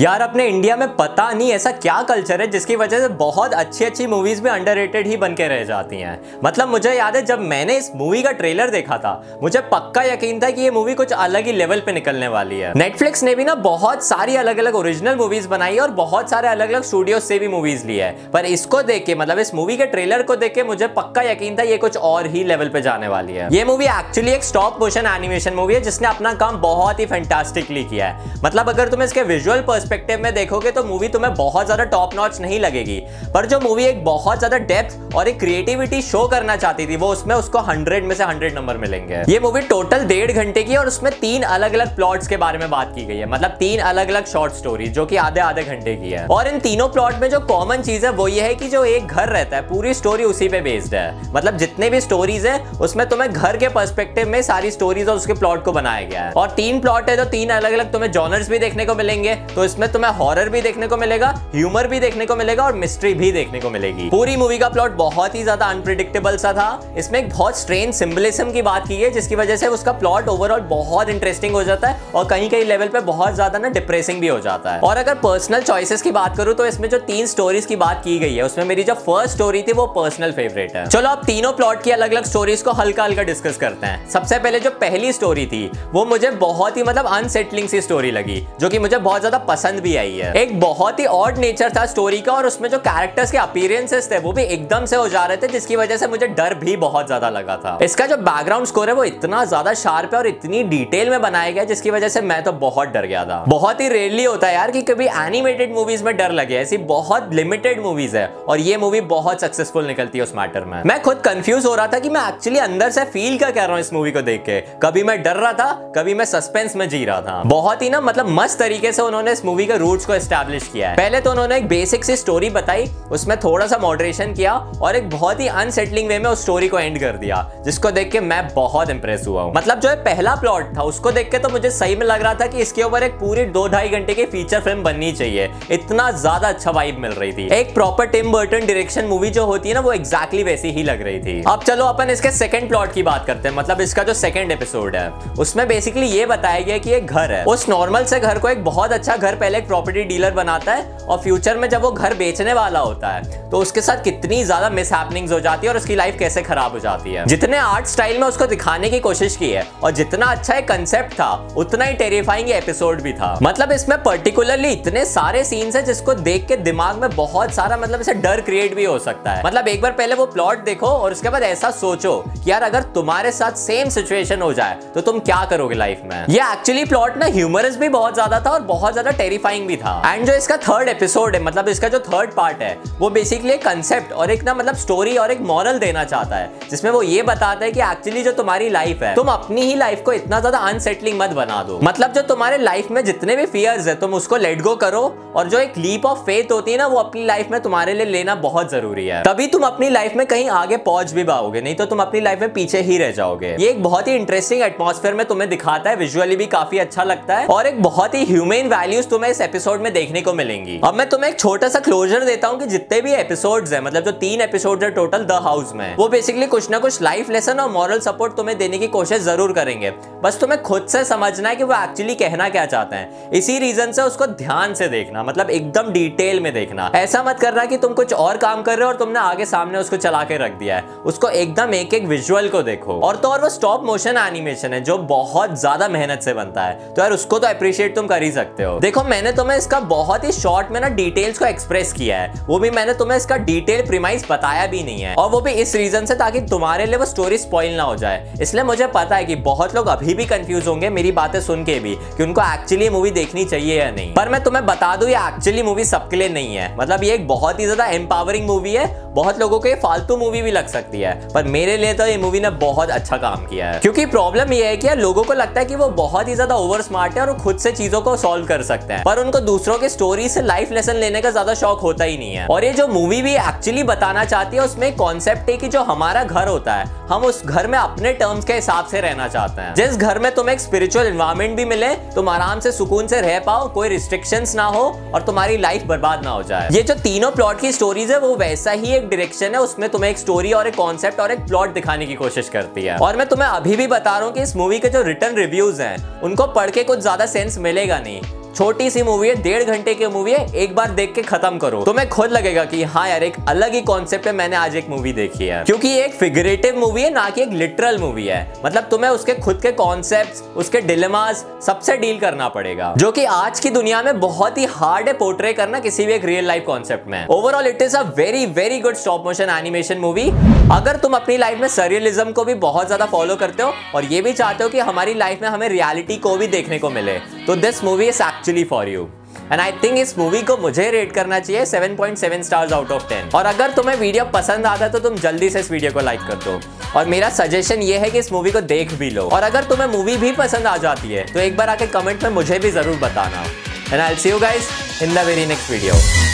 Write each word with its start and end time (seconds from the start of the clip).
यार, 0.00 0.20
अपने 0.20 0.46
इंडिया 0.46 0.74
में 0.76 0.94
पता 0.96 1.30
नहीं 1.30 1.50
ऐसा 1.52 1.70
क्या 1.70 2.00
कल्चर 2.02 2.40
है 2.40 2.46
जिसकी 2.46 2.76
वजह 2.76 3.00
से 3.00 3.08
बहुत 3.14 3.54
अच्छी 3.54 3.84
अच्छी 3.84 4.06
मूवीज़ 4.06 4.40
भी 4.42 4.48
अंडर 4.48 4.78
ही 5.06 5.16
बन 5.16 5.34
के 5.34 5.48
रह 5.48 5.64
जाती 5.64 5.96
हैं। 5.96 6.40
मतलब 6.44 6.68
मुझे 6.68 6.92
याद 6.92 7.16
है, 7.16 7.22
जब 7.22 7.40
मैंने 7.40 7.76
इस 7.78 7.90
मूवी 7.96 8.22
का 8.22 8.30
ट्रेलर 8.32 8.70
देखा 8.70 8.98
था, 8.98 9.12
मुझे 9.42 9.60
पक्का 9.72 10.02
यकीन 10.02 10.40
था 10.40 10.50
कि 10.50 10.62
ये 10.62 10.70
मूवी 10.70 10.94
कुछ 10.94 11.12
अलग 11.12 11.46
ही 11.46 11.52
लेवल 11.52 11.80
पे 11.80 11.92
निकलने 11.92 12.28
वाली 12.28 12.58
है। 12.58 12.72
नेटफ्लिक्स 12.76 13.22
ने 13.22 13.34
भी 13.34 13.44
ना 13.44 13.54
बहुत 13.54 14.04
सारी 14.04 14.36
अलग 14.36 14.58
अलग 14.58 14.74
ओरिजिनल 14.74 15.16
मूवीज़ 15.16 15.48
बनाई 15.48 15.78
और 15.78 15.90
बहुत 15.90 16.30
सारे 16.30 16.48
अलग 16.48 16.70
अलग 16.70 16.82
स्टूडियो 16.82 17.20
से 17.20 17.38
भी 17.38 17.48
मूवीज़ 17.48 17.86
ली 17.86 17.96
है। 17.96 18.10
पर 18.32 18.44
इसको 18.44 18.82
देख 18.82 19.04
के 19.06 19.14
मतलब 19.14 19.38
इस 19.38 19.54
मूवी 19.54 19.76
के 19.76 19.86
ट्रेलर 19.86 20.22
को 20.22 20.36
देख 20.36 20.54
के 20.54 20.62
मुझे 20.62 20.86
पक्का 20.96 21.22
यकीन 21.22 21.58
था 21.58 21.62
ये 21.62 21.78
कुछ 21.78 21.96
और 21.96 22.26
ही 22.26 22.44
लेवल 22.44 22.68
पे 22.68 22.82
जाने 22.82 23.08
वाली 23.08 23.32
है। 23.32 23.48
ये 23.52 23.64
मूवी 23.64 23.86
एक्चुअली 23.88 24.32
एक 24.32 24.44
स्टॉप 24.44 24.80
मोशन 24.80 25.06
एनिमेशन 25.06 25.54
मूवी 25.54 25.74
है, 25.74 25.80
जिसने 25.80 26.08
अपना 26.08 26.34
काम 26.36 26.60
बहुत 26.62 27.00
ही 27.00 27.06
फैंटास्टिकली 27.06 27.84
किया 27.84 28.08
है। 28.08 28.34
मतलब 28.44 28.68
अगर 28.68 28.88
तुम 28.88 29.02
इसके 29.02 29.22
विजुअल 29.24 29.60
पर्सपेक्टिव 29.90 30.22
में 30.22 30.34
देखोगे 30.34 30.70
तो 30.70 30.82
मूवी 30.84 31.08
तुम्हें 31.08 31.32
बहुत 31.34 31.66
ज़्यादा 31.66 31.84
टॉप 31.84 32.14
नॉच 32.14 32.40
नहीं 32.40 32.58
लगेगी। 32.60 32.98
पर 33.34 33.46
जो 33.46 33.58
मूवी 33.60 33.84
एक 33.84 34.04
बहुत 34.04 34.38
ज़्यादा 34.38 34.58
डेप्थ 34.64 35.14
और 35.16 35.28
एक 35.28 35.38
क्रिएटिविटी 35.40 36.00
शो 36.02 36.26
करना 36.28 36.56
चाहती 36.56 36.86
थी, 36.86 36.96
वो 36.96 37.06
उसमें 37.08 37.34
उसको 37.34 37.58
हंड्रेड 37.60 38.04
में 38.04 38.14
से 38.16 38.24
हंड्रेड 38.24 38.54
नंबर 38.54 38.76
मिलेंगे। 38.78 39.22
ये 39.28 39.38
मूवी 39.40 39.60
टोटल 39.62 40.04
डेढ़ 40.06 40.32
घंटे 40.32 40.62
की 40.64 40.76
और 40.76 40.86
उसमें 40.86 41.12
तीन 41.20 41.42
अलग 41.44 41.74
अलग 41.74 41.94
प्लॉट्स 41.96 42.28
के 42.28 42.36
बारे 42.36 42.58
में 42.58 42.68
बात 42.70 42.92
की 42.96 43.04
गई 43.06 43.16
है। 43.16 43.26
मतलब 43.28 43.56
तीन 43.60 43.80
अलग 43.82 44.08
अलग 44.08 44.26
शॉर्ट 44.26 44.52
स्टोरी 44.54 44.86
जो 44.90 45.06
कि 45.06 45.16
आधे 45.18 45.40
आधे 45.40 45.62
घंटे 45.64 45.96
की 45.96 46.10
है। 46.10 46.26
और 46.28 46.48
इन 46.48 46.60
तीनों 46.60 46.88
प्लॉट 46.90 47.14
में 47.20 47.28
जो 47.30 47.40
कॉमन 47.48 47.82
चीज़ 47.82 48.06
है, 48.06 48.12
वो 48.12 48.28
ये 48.28 48.42
है 48.42 48.54
कि 48.54 48.68
जो 48.68 48.84
एक 48.84 49.06
घर 49.08 49.28
रहता 49.28 49.56
है, 49.56 49.62
पूरी 49.68 49.94
स्टोरी 49.94 50.24
उसी 50.24 50.48
पे 50.48 50.60
बेस्ड 50.60 50.94
है। 50.94 51.32
मतलब 51.32 51.56
जितने 51.56 51.90
भी 51.90 52.00
स्टोरीज 52.00 52.46
है, 52.46 52.58
उसमें 52.80 53.08
तुम्हें 53.08 53.30
घर 53.32 53.56
के 53.56 53.68
पर्सपेक्टिव 53.70 54.28
में 54.28 54.40
सारी 54.42 54.70
स्टोरीज 54.70 55.08
और 55.08 55.16
उसके 55.16 55.32
प्लॉट 55.34 55.64
को 55.64 55.72
बनाया 55.72 56.06
गया 56.06 56.22
है। 56.22 56.32
और 56.32 56.50
तीन 56.52 56.80
प्लॉट 56.80 57.10
है 57.10 57.16
तो 57.16 57.24
तीन 57.30 57.50
अलग 57.50 57.72
अलग 57.72 57.92
तुम्हें 57.92 58.10
जॉनर्स 58.12 58.50
भी 58.50 58.58
देखने 58.58 58.84
को 58.86 58.94
मिलेंगे 58.94 59.34
तो 59.54 59.64
इसमें 59.64 59.79
तुम्हें 59.88 60.12
हॉरर 60.14 60.48
भी 60.48 60.60
देखने 60.62 60.86
को 60.88 60.96
मिलेगा 60.96 61.28
ह्यूमर 61.54 61.86
भी 61.86 62.00
देखने 62.00 62.26
को 62.26 62.36
मिलेगा 62.36 62.64
और 62.64 62.72
मिस्ट्री 62.74 63.12
भी 63.14 63.30
देखने 63.32 63.60
को 63.60 63.70
मिलेगी। 63.70 64.08
पूरी 64.10 64.36
मूवी 64.36 64.58
का 64.58 64.68
प्लॉट 64.68 64.96
बहुत 64.96 65.34
ही 65.34 65.42
ज़्यादा 65.42 65.66
अनप्रिडिक्टेबल 65.66 66.36
सा 66.36 66.52
था। 66.52 66.94
इसमें 66.98 67.18
एक 67.18 67.28
बहुत 67.30 67.58
स्ट्रेन 67.58 67.92
सिंबलिज्म 67.92 68.52
की 68.52 68.62
बात 68.62 68.86
की 68.88 68.96
है, 68.96 69.10
जिसकी 69.10 69.34
वजह 69.34 69.56
से 69.56 69.66
उसका 69.68 69.92
प्लॉट 69.94 70.28
ओवरऑल 70.28 70.60
बहुत 70.70 71.08
इंटरेस्टिंग 71.08 71.54
हो 71.54 71.62
जाता 71.64 71.88
है 71.88 72.00
और 72.14 72.26
कहीं 72.26 72.48
कहीं 72.50 72.64
लेवल 72.64 72.88
पे 72.88 73.00
बहुत 73.02 73.34
ज़्यादा 73.34 73.58
ना 73.58 73.68
डिप्रेसिंग 73.70 74.20
भी 74.20 74.28
हो 74.28 74.38
जाता 74.40 74.72
है। 74.72 74.80
और 74.80 74.96
अगर 74.96 75.14
पर्सनल 75.20 75.62
चॉइसेस 75.62 76.02
की 76.02 76.10
बात 76.12 76.36
करूँ 76.36 76.54
तो 76.54 76.66
इसमें 76.66 76.88
जो 76.88 76.98
तीन 77.00 77.26
स्टोरीज 77.26 77.66
की 77.66 77.76
बात 77.76 78.02
की 78.04 78.18
गई 78.18 78.34
है, 78.34 78.42
उसमें 78.42 78.64
मेरी 78.64 78.82
जो 78.82 78.94
फ़र्स्ट 78.96 79.34
स्टोरी 79.34 79.62
थी, 79.62 79.72
वो 79.72 79.86
पर्सनल 79.92 80.32
फेवरेट 80.32 80.76
है। 80.76 80.86
चलो 80.88 81.10
अब 81.10 81.24
तीनों 81.26 81.52
प्लॉट 81.52 81.82
की 81.82 81.90
अलग 81.90 82.12
अलग 82.12 82.24
स्टोरीज 82.24 82.62
को 82.62 82.72
हल्का 82.72 83.04
हल्का 83.04 83.22
डिस्कस 83.22 83.56
करते 83.56 83.86
हैं। 83.86 84.08
सबसे 84.10 84.38
पहले 84.38 84.60
जो 84.60 84.70
पहली 84.80 85.12
स्टोरी 85.12 85.46
थी, 85.46 85.70
वो 85.92 86.04
मुझे 86.06 86.30
बहुत 86.40 86.76
ही 86.76 86.82
मतलब 86.82 87.06
अनसेटलिंग 87.08 87.68
सी 87.68 87.80
स्टोरी 87.80 88.10
लगी, 88.10 88.40
जो 88.60 88.68
कि 88.68 88.78
मुझे 88.78 88.96
बहुत 88.98 89.20
ज़्यादा 89.20 89.38
पसंद 89.60 89.80
भी 89.80 89.94
आई 89.96 90.12
है। 90.14 90.32
एक 90.34 90.58
बहुत 90.60 91.00
ही 91.00 91.04
ऑड 91.06 91.38
नेचर 91.38 91.70
था 91.70 91.84
स्टोरी 91.86 92.20
का 92.20 92.32
और 92.32 92.46
उसमें 92.46 92.68
जो 92.70 92.78
कैरेक्टर्स 92.80 93.30
के 93.30 93.38
अपीयरेंसेस 93.38 94.10
थे, 94.10 94.18
वो 94.18 94.32
भी 94.32 94.42
एकदम 94.44 94.84
से 94.86 94.96
हो 94.96 95.08
जा 95.08 95.24
रहे 95.24 95.36
थे, 95.36 95.48
जिसकी 95.48 95.76
वजह 95.76 95.96
से 95.96 96.06
मुझे 96.08 96.26
डर 96.30 96.54
भी 96.56 96.76
बहुत 96.78 97.06
ज़्यादा 97.06 97.28
लगा 97.30 97.56
था। 97.56 97.78
इसका 97.82 98.06
जो 98.06 98.16
बैकग्राउंड 98.18 98.66
स्कोर 98.66 98.88
है, 98.88 98.94
वो 98.94 99.04
इतना 99.04 99.44
ज़्यादा 99.44 99.74
शार्प 99.74 100.14
है 100.14 100.18
और 100.18 100.26
इतनी 100.26 100.62
डिटेल 100.64 101.10
में 101.10 101.20
बनाया 101.22 101.50
गया 101.50 101.64
जिसकी 101.64 101.90
वजह 101.90 102.08
से 102.08 102.20
मैं 102.22 102.42
तो 102.44 102.52
बहुत 102.60 102.88
डर 102.88 103.06
गया 103.06 103.24
था। 103.24 103.42
बहुत 103.48 103.80
ही 103.80 103.88
रेयरली 103.88 104.24
होता 104.24 104.46
है 104.46 104.54
यार 104.54 104.70
कि 104.70 104.82
कभी 104.84 105.06
एनिमेटेड 105.18 105.74
मूवीज़ 105.74 106.04
में 106.04 106.16
डर 106.16 106.32
लगे, 106.32 106.56
ऐसी 106.56 106.76
बहुत 106.90 107.34
लिमिटेड 107.34 107.80
मूवीज़ 107.82 108.16
है 108.16 108.26
और 108.48 108.60
ये 108.60 108.76
मूवी 108.76 109.00
बहुत 109.10 109.40
सक्सेसफुल 109.40 109.86
निकलती 109.86 110.18
है 110.18 110.24
उस 110.24 110.34
मैटर 110.36 110.64
में। 110.64 110.82
मैं 110.84 111.00
खुद 111.02 111.20
कंफ्यूज 111.24 111.66
हो 111.66 111.74
रहा 111.74 111.86
था 111.86 111.98
कि 111.98 112.08
मैं 112.08 112.26
एक्चुअली 112.28 112.58
अंदर 112.60 112.90
से 112.90 113.04
फील 113.06 113.38
क्या 113.38 113.50
कर 113.50 113.60
रहा 113.60 113.72
हूँ 113.72 113.80
इस 113.80 113.92
मूवी 113.92 114.12
को 114.12 114.22
देख 114.22 114.42
के। 114.42 114.60
कभी 114.82 115.02
मैं 115.02 115.22
डर 115.22 115.36
रहा 115.36 115.52
था, 115.54 115.72
कभी 115.96 116.14
मैं 116.14 116.24
सस्पेंस 116.26 116.76
में 116.76 116.88
जी 116.88 117.04
रहा 117.04 117.20
था। 117.22 117.42
बहुत 117.46 117.82
ही 117.82 117.90
ना 117.90 118.00
मतलब 118.00 118.28
मस्त 118.32 118.58
तरीके 118.58 118.92
से 118.92 119.02
उन्होंने 119.02 119.32
इस 119.32 119.44
मूवी 119.50 119.66
के 119.66 119.76
रूट्स 119.78 120.06
को 120.06 120.14
एस्टेब्लिश 120.14 120.68
किया 120.72 120.88
है। 120.88 120.96
पहले 120.96 121.20
तो 121.20 121.30
उन्होंने 121.30 121.56
एक 121.56 121.66
बेसिक 121.68 122.04
सी 122.04 122.16
स्टोरी 122.16 122.50
बताई, 122.50 122.84
उसमें 123.10 123.36
थोड़ा 123.40 123.66
सा 123.66 123.78
मॉडरेशन 123.78 124.32
किया 124.34 124.52
और 124.82 124.96
एक 124.96 125.08
बहुत 125.10 125.40
ही 125.40 125.46
अनसेटलिंग 125.48 126.08
वे 126.08 126.18
में 126.18 126.28
उस 126.30 126.42
स्टोरी 126.42 126.68
को 126.68 126.78
एंड 126.78 126.98
कर 127.00 127.16
दिया, 127.18 127.40
जिसको 127.64 127.90
देख 127.90 128.10
के 128.12 128.20
मैं 128.22 128.42
बहुत 128.54 128.90
इंप्रेस 128.90 129.26
हुआ 129.26 129.42
हूँ। 129.42 129.52
मतलब 129.56 129.80
जो 129.80 129.88
है 129.88 129.96
पहला 130.04 130.34
प्लॉट 130.36 130.76
था, 130.76 130.82
उसको 130.82 131.12
देख 131.12 131.30
के 131.30 131.38
तो 131.38 131.48
मुझे 131.48 131.70
सही 131.70 131.96
में 131.96 132.04
लग 132.06 132.22
रहा 132.22 132.34
था 132.34 132.46
कि 132.46 132.58
इसके 132.58 132.82
ऊपर 132.82 133.02
एक 133.02 133.18
पूरी 133.20 133.44
दो 133.48 133.66
ढाई 133.68 133.88
घंटे 133.88 134.14
की 134.14 134.24
फीचर 134.26 134.60
फ़िल्म 134.60 134.82
बननी 134.82 135.10
चाहिए। 135.12 135.48
इतना 135.70 136.10
ज़्यादा 136.12 136.48
अच्छा 136.48 136.70
वाइब 136.70 136.98
मिल 136.98 137.12
रही 137.12 137.32
थी। 137.32 137.48
एक 137.54 137.74
proper 137.74 138.06
Tim 138.08 138.30
Burton 138.32 138.66
direction 138.66 139.06
movie 139.06 139.30
जो 139.30 139.44
होती 139.46 139.68
है 139.68 139.74
ना, 139.74 139.80
वो 139.80 139.92
एक्जैक्टली 139.92 140.42
वैसी 140.42 140.70
ही 140.70 140.82
लग 140.82 141.02
रही 141.02 141.20
थी। 141.20 141.42
अब 141.48 141.62
चलो 141.62 141.84
अपन 141.86 142.10
इसके 142.10 142.30
सेकंड 142.32 142.68
प्लॉट 142.68 142.92
की 142.92 143.02
बात 143.02 143.26
करते 143.26 143.48
हैं 143.48 143.56
मतलब 143.56 143.80
इसका 143.80 144.02
जो 144.02 144.14
सेकंड 144.16 144.52
एपिसोड 144.52 144.96
है, 144.96 145.08
उसमें 145.38 145.66
बेसिकली 145.68 146.06
ये 146.08 146.26
बताया 146.26 146.60
गया 146.60 146.78
कि 146.78 146.92
एक 146.92 147.06
घर 147.08 147.32
है। 147.32 147.44
उस 147.46 147.68
नॉर्मल 147.68 148.04
से 148.04 148.20
घर 148.20 148.38
को 148.38 148.48
एक 148.48 148.64
बहुत 148.64 148.92
अच्छा 148.92 149.16
घर 149.16 149.36
पहले 149.40 149.58
एक 149.58 149.66
प्रॉपर्टी 149.66 150.04
डीलर 150.04 150.30
बनाता 150.34 150.72
है 150.72 150.98
और 151.00 151.18
फ्यूचर 151.20 151.58
में 151.58 151.68
जब 151.68 151.82
वो 151.82 151.90
घर 151.92 152.14
बेचने 152.16 152.52
वाला 152.54 152.80
होता 152.80 153.08
है 153.08 153.48
तो 153.50 153.58
उसके 153.58 153.80
साथ 153.82 154.02
कितनी 154.04 154.42
ज़्यादा 154.44 154.70
मिस 154.70 154.92
हो 154.92 155.38
जाती 155.40 155.66
है 155.66 155.72
और 155.72 155.76
उसकी 155.76 155.94
लाइफ 155.96 156.18
कैसे 156.18 156.42
खराब 156.42 156.72
हो 156.72 156.78
जाती 156.80 157.12
है। 157.12 157.24
जितने 157.26 157.56
आर्ट 157.58 157.86
स्टाइल 157.86 158.18
में 158.18 158.26
उसको 158.26 158.46
दिखाने 158.46 158.90
की 158.90 158.98
कोशिश 159.00 159.36
की 159.36 159.50
है 159.50 159.66
और 159.82 159.90
जितना 159.92 160.26
अच्छा 160.28 160.54
एक 160.54 160.68
कंसेप्ट 160.68 161.12
था, 161.12 161.30
उतना 161.56 161.84
ही 161.84 161.94
टेरिफाइंग 161.94 162.50
एपिसोड 162.52 163.00
भी 163.02 163.12
था। 163.12 163.38
मतलब 163.42 163.72
इसमें 163.72 163.96
पर्टिकुलरली 164.02 164.70
इतने 164.70 165.04
सारे 165.06 165.44
सीन्स 165.44 165.76
है 165.76 165.82
जिसको 165.84 166.14
देख 166.16 166.46
के 166.48 166.56
दिमाग 166.58 166.96
में 166.96 167.08
बहुत 167.12 167.54
सारा 167.54 167.76
मतलब 167.76 168.00
इसे 168.00 168.14
डर 168.16 168.40
क्रिएट 168.40 168.74
भी 168.74 168.84
हो 168.84 168.98
सकता 169.00 169.32
है। 169.32 169.42
मतलब 169.46 169.68
एक 169.68 169.82
बार 169.82 169.92
पहले 169.92 170.14
वो 170.14 170.26
प्लॉट 170.28 170.64
देखो 170.64 170.86
और 170.88 171.12
उसके 171.12 171.30
बाद 171.30 171.42
ऐसा 171.42 171.70
सोचो 171.72 172.16
कि 172.28 172.50
यार, 172.50 172.62
अगर 172.62 172.82
तुम्हारे 172.94 173.32
साथ 173.32 173.52
सेम 173.58 173.88
सिचुएशन 173.90 174.42
हो 174.42 174.52
जाए 174.52 174.78
तो 174.94 175.00
तुम 175.00 175.18
क्या 175.20 175.44
करोगे 175.50 175.74
लाइफ 175.76 176.02
में? 176.04 176.24
ये 176.28 176.40
एक्चुअली 176.42 176.84
प्लॉट 176.86 177.16
ना 177.16 177.26
ह्यूमरस 177.28 177.76
भी 177.76 177.88
बहुत 177.90 178.14
ज़्यादा 178.14 178.40
था 178.40 178.50
और 178.50 178.62
बहुत 178.64 178.92
ज़्यादा 178.92 179.10
टेरिफाइंग 179.30 179.66
भी 179.66 179.76
था। 179.76 179.90
एंड 180.06 180.26
जो 180.26 180.32
इसका 180.34 180.56
थर्ड 180.58 180.88
एपिसोड 180.88 181.34
है 181.34 181.42
मतलब 181.42 181.68
इसका 181.68 181.88
जो 181.88 181.98
थर्ड 182.02 182.30
पार्ट 182.34 182.62
है, 182.62 182.76
वो 182.98 183.10
बेसिकली 183.10 183.52
एक 183.52 183.62
कंसेप्ट 183.64 184.12
और 184.12 184.30
एक 184.30 184.42
ना 184.44 184.54
मतलब 184.54 184.76
स्टोरी 184.76 185.16
और 185.16 185.30
एक 185.30 185.40
मॉरल 185.42 185.78
देना 185.78 186.04
चाहता 186.04 186.36
है, 186.36 186.50
जिसमें 186.70 186.90
वो 186.90 187.02
ये 187.02 187.22
बताता 187.22 187.64
है 187.64 187.70
कि 187.72 187.80
एक्चुअली 187.82 188.22
जो 188.22 188.32
तुम्हारी 188.32 188.68
लाइफ 188.70 189.02
है, 189.02 189.14
तुम 189.14 189.28
अपनी 189.28 189.62
ही 189.62 189.74
लाइफ 189.76 190.02
को 190.04 190.12
इतना 190.12 190.40
ज़्यादा 190.40 190.58
अनसेटलिंग 190.70 191.18
मत 191.20 191.30
बना 191.32 191.62
दो। 191.62 191.78
मतलब 191.82 192.12
जो 192.12 192.22
तुम्हारे 192.24 192.58
लाइफ 192.58 192.90
में 192.90 193.04
जितने 193.04 193.36
भी 193.36 193.46
फियर्स 193.46 193.86
है, 193.86 193.94
तुम 193.96 194.14
उसको 194.14 194.36
लेट 194.38 194.62
गो 194.62 194.74
करो 194.76 195.02
और 195.36 195.48
जो 195.48 195.58
एक 195.58 195.78
लीप 195.78 196.06
ऑफ़ 196.06 196.18
फेथ 196.26 196.52
होती 196.52 196.72
है 196.72 196.78
ना, 196.78 196.86
वो 196.86 196.98
अपनी 196.98 197.24
लाइफ 197.26 197.50
में 197.50 197.60
तुम्हारे 197.62 197.94
लिए 197.94 198.06
लेना 198.06 198.34
बहुत 198.40 198.70
ज़रूरी 198.70 199.06
है। 199.06 199.22
तभी 199.24 199.46
तुम 199.48 199.62
अपनी 199.62 199.88
लाइफ 199.90 200.16
में 200.16 200.26
कहीं 200.26 200.48
आगे 200.56 200.76
पहुँच 200.80 201.12
भी 201.12 201.24
पाओगे, 201.24 201.60
नहीं 201.60 201.74
तो 201.74 201.86
तुम 201.86 202.02
अपनी 202.02 202.20
लाइफ 202.20 202.40
में 202.40 202.52
पीछे 202.52 202.80
ही 202.82 202.98
रह 202.98 203.10
जाओगे। 203.12 203.54
ये 203.60 203.68
एक 203.68 203.82
बहुत 203.82 204.08
ही 204.08 204.14
इंटरेस्टिंग 204.16 204.62
एटमोस्फेयर 204.62 205.14
में 205.14 205.26
तुम्हें 205.26 205.48
दिखाता 205.50 205.90
है 205.90 205.96
विजुअली 205.96 206.36
भी 206.36 206.46
काफ़ी 206.48 206.78
अच्छा 206.80 207.04
लगता 207.04 207.36
है 207.36 207.46
और 207.48 207.66
एक 207.66 207.82
बहुत 207.82 208.14
ही 208.14 208.24
ह्यूमेन 208.24 208.68
वैल्यूज़ 208.68 209.08
तुम्हें 209.20 209.30
इस 209.30 209.40
एपिसोड 209.40 209.80
में 209.80 209.92
देखने 209.92 210.20
को 210.22 210.32
मिलेंगी। 210.32 210.78
अब 210.84 210.94
मैं 210.94 211.08
तुम्हें 211.08 211.30
एक 211.30 211.38
छोटा 211.38 211.68
सा 211.68 211.78
क्लोजर 211.78 212.24
देता 212.24 212.48
हूँ 212.48 212.58
कि 212.58 212.66
जितने 212.66 213.00
भी 213.00 213.12
एपिसोड्स 213.14 213.72
है 213.72 213.80
मतलब 213.80 214.04
जो 214.04 214.12
तीन 214.12 214.40
एपिसोड 214.40 214.84
है 214.84 214.90
टोटल 214.90 215.24
द 215.24 215.32
हाउस 215.42 215.72
में, 215.74 215.96
वो 215.96 216.06
बेसिकली 216.08 216.46
कुछ 216.46 216.68
ना 216.70 216.78
कुछ 216.78 217.00
लाइफ 217.02 217.30
लेसन 217.30 217.60
और 217.60 217.68
मॉरल 217.70 218.00
सपोर्ट 218.00 218.36
तुम्हें 218.36 218.56
देने 218.58 218.78
की 218.78 218.86
कोशिश 218.86 219.20
ज़रूर 219.22 219.52
करेंगे। 219.52 219.90
बस 220.22 220.38
तुम्हें 220.40 220.60
खुद 220.62 220.86
से 220.88 221.04
समझना 221.04 221.48
है 221.48 221.56
कि 221.56 221.64
वो 221.64 221.74
एक्चुअली 221.74 222.14
कहना 222.14 222.48
क्या 222.48 222.64
चाहते 222.66 222.96
हैं। 222.96 223.30
इसी 223.32 223.58
रीजन 223.58 223.92
से 223.92 224.02
उसको 224.02 224.26
ध्यान 224.38 224.74
से 224.74 224.88
देखना 224.88 225.22
मतलब 225.22 225.50
एकदम 225.50 225.92
डिटेल 225.92 226.40
में 226.40 226.52
देखना। 226.54 226.90
ऐसा 226.94 227.22
मत 227.22 227.40
करना 227.40 227.64
कि 227.64 227.76
तुम 227.76 227.92
कुछ 227.94 228.12
और 228.14 228.36
काम 228.36 228.62
कर 228.62 228.76
रहे 228.76 228.84
हो 228.84 228.90
और 228.90 228.98
तुमने 228.98 229.18
आगे 229.20 229.46
सामने 229.46 229.78
उसको 229.78 229.96
चला 229.98 230.24
के 230.24 230.38
रख 230.38 230.58
दिया 230.58 230.76
है। 230.76 230.98
उसको 231.06 231.28
एकदम 231.42 231.74
एक 231.74 231.94
एक 231.94 232.06
विजुअल 232.06 232.48
को 232.48 232.62
देखो। 232.62 232.98
और 233.00 233.16
तो 233.16 233.28
और 233.28 233.40
वो 233.40 233.48
स्टॉप 233.50 233.84
मोशन 233.86 234.16
एनिमेशन 234.18 234.72
है, 234.72 234.80
जो 234.80 234.98
बहुत 235.06 235.58
ज़्यादा 235.60 235.88
मेहनत 235.90 236.22
से 236.22 236.34
बनता 236.34 236.64
है। 236.64 236.92
तो 236.94 237.02
यार 237.02 237.12
उसको 237.12 237.38
तो 237.38 237.46
अप्रिशिएट 237.48 237.94
तुम 237.94 238.06
कर 238.06 238.22
ही 238.22 238.32
सकते 238.32 238.62
हो। 238.62 238.78
देखो 238.80 239.08
मैंने 239.10 239.30
तुम्हें 239.32 239.56
इसका 239.58 239.78
बहुत 239.90 240.24
ही 240.24 240.32
शॉर्ट 240.32 240.70
में 240.70 240.80
ना 240.80 240.88
डिटेल्स 240.90 241.38
को 241.38 241.44
एक्सप्रेस 241.44 241.92
किया 241.92 242.18
है। 242.18 242.44
वो 242.48 242.58
भी 242.58 242.70
मैंने 242.70 242.92
तुम्हें 242.94 243.16
इसका 243.16 243.36
डिटेल 243.38 243.80
प्रीमाइज 243.86 244.24
बताया 244.30 244.66
भी 244.66 244.82
नहीं 244.82 245.00
है। 245.00 245.14
और 245.14 245.30
वो 245.30 245.40
भी 245.40 245.52
इस 245.52 245.74
रीजन 245.76 246.04
से 246.06 246.14
ताकि 246.14 246.40
तुम्हारे 246.50 246.86
लिए 246.86 246.96
वो 246.96 247.04
स्टोरी 247.04 247.38
स्पॉइल 247.38 247.74
ना 247.76 247.82
हो 247.82 247.96
जाए। 247.96 248.34
इसलिए 248.42 248.64
मुझे 248.64 248.86
पता 248.88 249.16
है 249.16 249.24
कि 249.24 249.36
बहुत 249.42 249.74
लोग 249.74 249.86
अभी 249.88 250.14
भी 250.14 250.24
कंफ्यूज 250.26 250.66
होंगे 250.66 250.90
मेरी 250.90 251.12
बातें 251.12 251.40
सुन 251.40 251.64
के 251.64 251.78
भी 251.80 251.94
कि 252.16 252.22
उनको 252.22 252.40
एक्चुअली 252.44 252.88
मूवी 252.90 253.10
देखनी 253.10 253.44
चाहिए 253.44 253.78
या 253.78 253.90
नहीं। 253.90 254.12
पर 254.14 254.28
मैं 254.28 254.42
तुम्हें 254.44 254.64
बता 254.66 254.94
दूँ, 254.96 255.08
ये 255.08 255.16
एक्चुअली 255.28 255.62
मूवी 255.62 255.84
सबके 255.84 256.16
लिए 256.16 256.28
नहीं 256.28 256.56
है। 256.56 256.76
मतलब 256.78 257.04
ये 257.04 257.14
एक 257.14 257.26
बहुत 257.28 257.60
ही 257.60 257.64
ज़्यादा 257.64 257.86
एम्पावरिंग 257.90 258.46
मूवी 258.46 258.74
है 258.74 258.86
बहुत 259.14 259.38
लोगों 259.40 259.58
को 259.60 259.68
ये 259.68 259.74
फालतू 259.74 260.16
मूवी 260.16 260.40
भी 260.42 260.50
लग 260.50 260.66
सकती 260.68 261.00
है, 261.00 261.12
पर 261.30 261.44
मेरे 261.46 261.76
लिए 261.76 261.94
तो 261.94 262.06
ये 262.06 262.16
मूवी 262.18 262.40
ने 262.40 262.50
बहुत 262.60 262.90
अच्छा 262.90 263.16
काम 263.16 263.46
किया 263.46 263.70
है। 263.70 263.80
क्योंकि 263.80 264.04
प्रॉब्लम 264.06 264.52
ये 264.52 264.66
है 264.66 264.76
कि 264.76 264.94
लोगों 264.96 265.22
को 265.24 265.32
लगता 265.32 265.60
है 265.60 265.66
कि 265.66 265.74
वो 265.76 265.88
बहुत 265.96 266.28
ही 266.28 266.34
ज़्यादा 266.34 266.56
ओवर 266.56 266.82
स्मार्ट 266.82 267.14
है 267.14 267.22
और 267.22 267.32
खुद 267.34 267.58
से 267.58 267.72
चीज़ों 267.72 268.00
को 268.00 268.16
सॉल्व 268.16 268.46
कर 268.46 268.62
सकते 268.62 268.92
हैं। 268.92 269.02
पर 269.04 269.18
उनको 269.18 269.40
दूसरों 269.40 269.78
के 269.78 269.88
स्टोरी 269.88 270.28
से 270.28 270.42
लाइफ 270.42 270.72
लेसन 270.72 270.96
लेने 270.96 271.20
का 271.20 271.30
ज़्यादा 271.30 271.54
शौक 271.54 271.80
होता 271.80 272.04
ही 272.04 272.16
नहीं 272.18 272.34
है। 272.34 272.46
और 272.46 272.64
ये 272.64 272.72
जो 272.72 272.86
मूवी 272.88 273.20
भी 273.22 273.34
एक्चुअली 273.36 273.82
बताना 273.84 274.24
चाहती 274.24 274.56
है, 274.56 274.62
उसमें 274.62 274.94
कॉन्सेप्ट 274.96 275.50
है 275.50 275.56
कि 275.56 275.68
जो 275.68 275.82
हमारा 275.82 276.24
घर 276.24 276.48
होता 276.48 276.74
है 276.74 276.99
हम 277.10 277.24
उस 277.24 277.42
घर 277.46 277.66
में 277.66 277.78
अपने 277.78 278.12
टर्म्स 278.12 278.44
के 278.44 278.52
हिसाब 278.52 278.86
से 278.86 279.00
रहना 279.00 279.26
चाहते 279.28 279.62
हैं। 279.62 279.74
जिस 279.74 279.96
घर 279.96 280.18
में 280.18 280.30
तुम्हें 280.34 280.54
एक 280.54 280.60
स्पिरिचुअल 280.60 281.06
इन्वायरमेंट 281.06 281.56
भी 281.56 281.64
मिले, 281.64 281.88
तुम 282.14 282.28
आराम 282.28 282.60
से 282.60 282.72
सुकून 282.72 283.06
से 283.06 283.20
रह 283.20 283.38
पाओ, 283.40 283.68
कोई 283.68 283.88
रिस्ट्रिक्शन 283.88 284.44
ना 284.56 284.64
हो 284.64 284.82
और 285.14 285.22
तुम्हारी 285.22 285.56
लाइफ 285.56 285.84
बर्बाद 285.86 286.24
ना 286.24 286.30
हो 286.30 286.42
जाए। 286.42 286.68
ये 286.72 286.82
जो 286.82 286.94
तीनों 286.94 287.30
प्लॉट 287.30 287.60
की 287.60 287.72
स्टोरीज 287.72 288.10
है, 288.10 288.18
वो 288.18 288.34
वैसा 288.36 288.70
ही 288.70 288.94
एक 288.94 289.08
डायरेक्शन 289.08 289.54
है, 289.54 289.60
उसमें 289.60 289.88
तुम्हें 289.88 290.10
एक 290.10 290.18
स्टोरी 290.18 290.52
और 290.52 290.66
एक 290.66 290.76
कॉन्सेप्ट 290.76 291.20
और 291.20 291.30
एक 291.30 291.46
प्लॉट 291.46 291.74
दिखाने 291.74 292.06
की 292.06 292.14
कोशिश 292.14 292.48
करती 292.48 292.84
है। 292.84 292.98
और 292.98 293.16
मैं 293.16 293.28
तुम्हें 293.28 293.48
अभी 293.48 293.76
भी 293.76 293.86
बता 293.88 294.16
रहा 294.16 294.26
हूँ 294.26 294.34
कि 294.34 294.42
इस 294.42 294.56
मूवी 294.56 294.78
के 294.78 294.88
जो 294.88 295.02
रिटर्न 295.02 295.36
रिव्यूज़ 295.36 295.82
हैं, 295.82 296.20
उनको 296.22 296.46
पढ़ 296.52 296.70
के 296.70 296.84
कुछ 296.84 296.98
ज़्यादा 296.98 297.26
सेंस 297.26 297.58
मिलेगा 297.58 297.98
नहीं। 297.98 298.20
छोटी 298.60 298.88
सी 298.90 299.02
मूवी 299.02 299.28
है, 299.28 299.34
डेढ़ 299.42 299.62
घंटे 299.64 299.94
की 299.94 300.06
मूवी 300.06 300.32
है, 300.32 300.44
एक 300.54 300.74
बार 300.74 300.90
देख 300.90 301.12
के 301.14 301.22
खत्म 301.22 301.58
करो। 301.58 301.82
तुम्हें 301.84 302.08
खुद 302.08 302.32
लगेगा 302.32 302.64
कि 302.64 302.82
हाँ 302.84 303.06
यार, 303.08 303.22
एक 303.22 303.36
अलग 303.48 303.74
ही 303.74 303.80
कॉन्सेप्ट 303.82 304.26
है 304.26 304.32
मैंने 304.32 304.56
आज 304.56 304.74
एक 304.76 304.88
मूवी 304.88 305.12
देखी 305.12 305.46
है। 305.46 305.62
क्योंकि 305.64 305.92
एक 305.98 306.14
फिगरेटिव 306.14 306.78
मूवी 306.78 307.02
है, 307.02 307.10
ना 307.10 307.28
कि 307.30 307.42
एक 307.42 307.52
लिटरल 307.52 307.98
मूवी 307.98 308.26
है। 308.26 308.40
मतलब 308.64 308.88
तुम्हें 308.90 309.10
उसके 309.10 309.34
खुद 309.36 309.60
के 309.62 309.72
कॉन्सेप्ट 309.72 310.58
उसके 310.58 310.80
डिलेमास 310.80 311.44
सबसे 311.66 311.96
डील 311.96 312.18
करना 312.18 312.48
पड़ेगा। 312.48 312.92
जो 312.98 313.10
कि 313.12 313.24
आज 313.26 313.60
की 313.60 313.70
दुनिया 313.70 314.02
में 314.02 314.20
बहुत 314.20 314.58
ही 314.58 314.64
हार्ड 314.66 315.08
है 315.08 315.14
पोर्ट्रे 315.14 315.52
करना 315.52 315.80
किसी 315.80 316.06
भी 316.06 316.12
एक 316.12 316.24
रियल 316.24 316.46
लाइफ 316.46 316.64
कॉन्सेप्ट 316.66 317.08
में। 317.08 317.26
Overall 317.28 317.66
it 317.66 317.82
is 317.82 317.96
a 317.96 318.02
very 318.16 318.44
very 318.52 318.78
good 318.80 318.96
stop 318.96 319.24
motion 319.26 319.50
animation 319.50 319.98
movie 319.98 320.28
अगर 320.72 320.96
तुम 320.96 321.14
अपनी 321.14 321.36
लाइफ 321.36 321.60
में 321.60 321.68
सरियलिज्म 321.70 322.32
को 322.32 322.44
भी 322.44 322.54
बहुत 322.60 322.86
ज़्यादा 322.86 323.06
फॉलो 323.06 323.36
करते 323.36 323.62
हो, 323.62 323.72
और 323.94 324.04
ये 324.04 324.20
भी 324.22 324.32
चाहते 324.32 324.64
हो 324.64 324.70
कि 324.70 324.78
हमारी 324.80 325.14
लाइफ 325.14 325.42
में 325.42 325.48
हमें 325.48 325.68
रियलिटी 325.68 326.16
को 326.18 326.36
भी 326.36 326.46
देखने 326.48 326.78
को 326.78 326.90
मिले 326.90 327.18
तो 327.46 327.56
this 327.56 327.82
movie 327.84 328.06
is 328.08 328.22
actually 328.22 328.48
for 328.64 328.88
you 328.88 329.08
and 329.52 329.60
I 329.60 329.72
think 329.84 329.98
इस 329.98 330.16
मूवी 330.18 330.42
को 330.42 330.56
मुझे 330.56 330.90
रेट 330.90 331.12
करना 331.12 331.38
चाहिए 331.40 331.64
7.7 331.66 332.42
स्टार्स 332.42 332.72
आउट 332.72 332.90
ऑफ़ 332.92 333.02
10 333.12 333.34
और 333.34 333.46
अगर 333.46 333.70
तुम्हें 333.70 333.96
वीडियो 333.96 334.24
पसंद 334.24 334.66
आता 334.66 334.84
है 334.84 334.90
तो 334.92 334.98
तुम 334.98 335.16
जल्दी 335.16 335.50
से 335.50 335.60
इस 335.60 335.70
वीडियो 335.70 335.92
को 335.92 336.00
लाइक 336.00 336.20
कर 336.20 336.34
दो। 336.44 336.60
और 336.98 337.06
मेरा 337.06 337.28
सजेशन 337.30 337.82
ये 337.82 337.98
है 337.98 338.10
कि 338.10 338.18
इस 338.18 338.32
मूवी 338.32 338.50
को 338.50 338.60
देख 338.60 338.94
भी 338.94 339.10
लो। 339.10 339.28
और 339.28 339.42
अगर 339.42 339.64
तुम्हें 339.64 339.86
मूवी 339.88 340.16
भी 340.16 340.32
पसंद 340.32 340.66
आ 340.66 340.76
जाती 340.76 341.12
है 341.12 341.24
तो 341.32 341.40
एक 341.40 341.56
बार 341.56 341.68
आके 341.68 341.86
कमेंट 341.86 342.22
में 342.24 342.30
मुझे 342.30 342.58
भी 342.58 342.70
ज़रूर 342.70 342.96
बताना। 342.98 343.44
And 343.92 344.00
I 344.00 344.16
see 344.16 344.30
you 344.30 344.38
guys 344.38 345.04
in 345.04 345.14
the 345.14 345.26
very 345.26 345.46
next 345.46 345.70
video 345.70 346.29